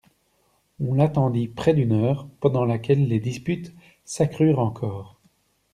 On 0.79 0.95
l'attendit 0.95 1.47
près 1.47 1.75
d'une 1.75 1.91
heure, 1.91 2.27
pendant 2.39 2.65
laquelle 2.65 3.07
les 3.07 3.19
disputes 3.19 3.71
s'accrurent 4.03 4.57
encore. 4.57 5.19